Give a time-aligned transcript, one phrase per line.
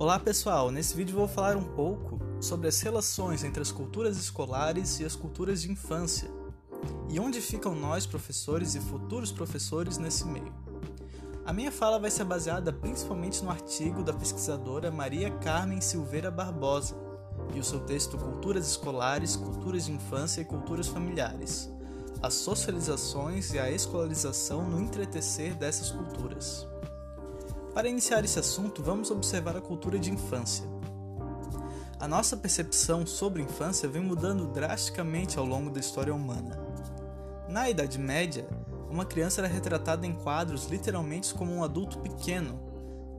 [0.00, 4.98] Olá pessoal, nesse vídeo vou falar um pouco sobre as relações entre as culturas escolares
[4.98, 6.26] e as culturas de infância
[7.10, 10.54] e onde ficam nós, professores e futuros professores, nesse meio.
[11.44, 16.96] A minha fala vai ser baseada principalmente no artigo da pesquisadora Maria Carmen Silveira Barbosa
[17.54, 21.70] e o seu texto Culturas Escolares, Culturas de Infância e Culturas Familiares
[22.22, 26.66] as socializações e a escolarização no entretecer dessas culturas.
[27.74, 30.68] Para iniciar esse assunto, vamos observar a cultura de infância.
[32.00, 36.58] A nossa percepção sobre infância vem mudando drasticamente ao longo da história humana.
[37.48, 38.48] Na Idade Média,
[38.90, 42.58] uma criança era retratada em quadros literalmente como um adulto pequeno.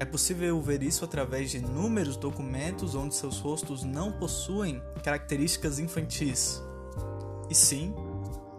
[0.00, 6.60] É possível ver isso através de inúmeros documentos onde seus rostos não possuem características infantis,
[7.48, 7.94] e sim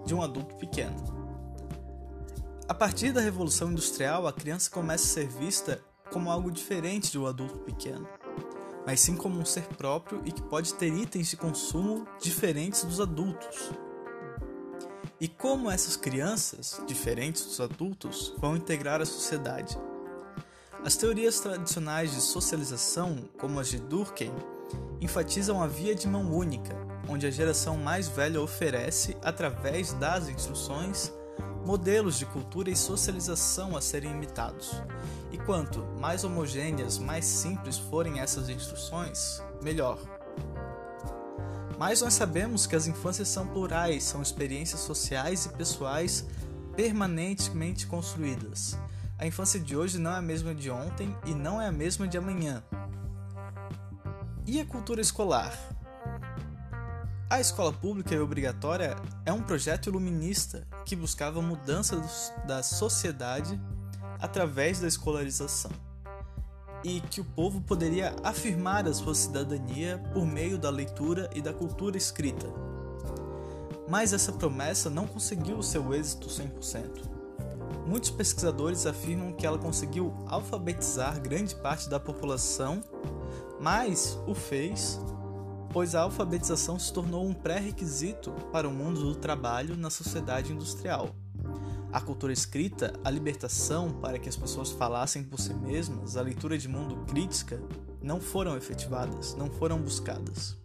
[0.06, 1.21] de um adulto pequeno.
[2.72, 7.28] A partir da Revolução Industrial, a criança começa a ser vista como algo diferente um
[7.28, 8.08] adulto pequeno,
[8.88, 13.02] mas sim como um ser próprio e que pode ter itens de consumo diferentes dos
[13.02, 13.72] adultos.
[15.20, 19.78] E como essas crianças, diferentes dos adultos, vão integrar a sociedade?
[20.82, 24.34] As teorias tradicionais de socialização, como as de Durkheim,
[25.02, 26.74] enfatizam a via de mão única,
[27.10, 31.12] onde a geração mais velha oferece, através das instruções,
[31.66, 34.82] modelos de cultura e socialização a serem imitados.
[35.32, 40.00] E quanto mais homogêneas, mais simples forem essas instruções, melhor.
[41.78, 46.26] Mas nós sabemos que as infâncias são plurais, são experiências sociais e pessoais
[46.76, 48.78] permanentemente construídas.
[49.18, 52.08] A infância de hoje não é a mesma de ontem e não é a mesma
[52.08, 52.64] de amanhã.
[54.46, 55.58] E a cultura escolar?
[57.32, 58.94] A escola pública e obrigatória
[59.26, 61.96] é um projeto iluminista que buscava mudança
[62.46, 63.58] da sociedade
[64.20, 65.72] através da escolarização
[66.84, 71.54] e que o povo poderia afirmar a sua cidadania por meio da leitura e da
[71.54, 72.48] cultura escrita.
[73.88, 77.02] Mas essa promessa não conseguiu seu êxito 100%.
[77.88, 82.84] Muitos pesquisadores afirmam que ela conseguiu alfabetizar grande parte da população,
[83.58, 85.00] mas o fez
[85.72, 91.16] pois a alfabetização se tornou um pré-requisito para o mundo do trabalho na sociedade industrial.
[91.92, 96.58] A cultura escrita, a libertação para que as pessoas falassem por si mesmas, a leitura
[96.58, 97.62] de mundo crítica,
[98.02, 100.58] não foram efetivadas, não foram buscadas.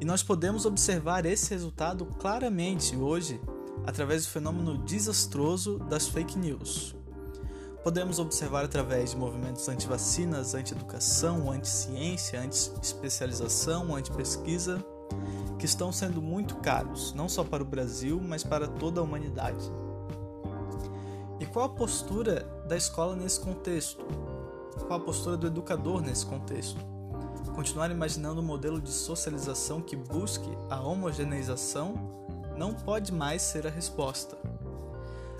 [0.00, 3.40] E nós podemos observar esse resultado claramente hoje
[3.86, 6.94] através do fenômeno desastroso das fake news
[7.82, 14.84] podemos observar através de movimentos anti-vacinas, anti-educação, anti-ciência, anti-especialização, anti-pesquisa,
[15.58, 19.70] que estão sendo muito caros, não só para o Brasil, mas para toda a humanidade.
[21.38, 24.04] E qual a postura da escola nesse contexto?
[24.86, 26.78] Qual a postura do educador nesse contexto?
[27.54, 31.94] Continuar imaginando um modelo de socialização que busque a homogeneização
[32.56, 34.36] não pode mais ser a resposta.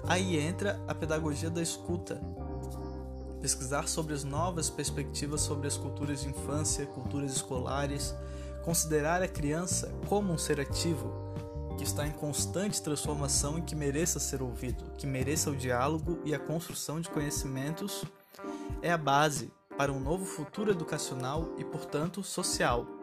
[0.06, 2.20] Aí entra a pedagogia da escuta.
[3.40, 8.14] Pesquisar sobre as novas perspectivas sobre as culturas de infância, culturas escolares,
[8.64, 11.12] considerar a criança como um ser ativo,
[11.78, 16.34] que está em constante transformação e que mereça ser ouvido, que mereça o diálogo e
[16.34, 18.04] a construção de conhecimentos,
[18.82, 22.99] é a base para um novo futuro educacional e, portanto, social.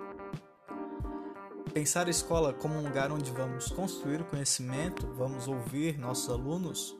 [1.78, 6.98] Pensar a escola como um lugar onde vamos construir conhecimento, vamos ouvir nossos alunos,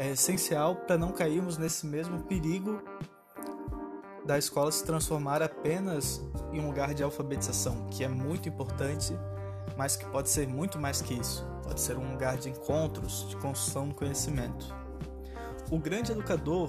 [0.00, 2.82] é essencial para não cairmos nesse mesmo perigo
[4.26, 6.20] da escola se transformar apenas
[6.52, 9.16] em um lugar de alfabetização, que é muito importante,
[9.76, 11.46] mas que pode ser muito mais que isso.
[11.62, 14.74] Pode ser um lugar de encontros, de construção do conhecimento.
[15.70, 16.68] O grande educador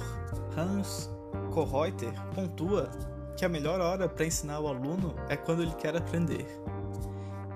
[0.56, 1.10] Hans
[1.52, 2.88] Kohreuter pontua
[3.36, 6.46] que a melhor hora para ensinar o aluno é quando ele quer aprender.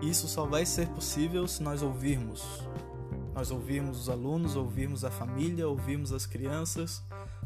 [0.03, 2.44] Isso só vai ser possível se nós ouvirmos.
[3.34, 7.02] Nós ouvirmos os alunos, ouvirmos a família, ouvirmos as crianças,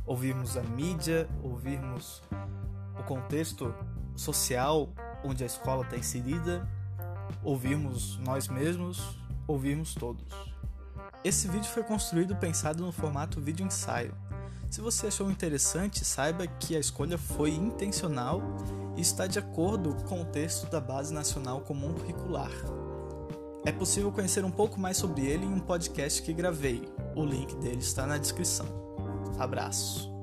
[0.05, 2.23] ouvirmos a mídia, ouvirmos
[2.99, 3.73] o contexto
[4.15, 4.89] social
[5.23, 6.67] onde a escola está inserida,
[7.43, 10.25] ouvirmos nós mesmos, ouvirmos todos.
[11.23, 14.15] Esse vídeo foi construído pensado no formato vídeo ensaio.
[14.67, 18.41] Se você achou interessante, saiba que a escolha foi intencional
[18.97, 22.51] está de acordo com o texto da Base Nacional Comum Curricular.
[23.65, 26.87] É possível conhecer um pouco mais sobre ele em um podcast que gravei.
[27.15, 28.65] O link dele está na descrição.
[29.37, 30.16] Abraço.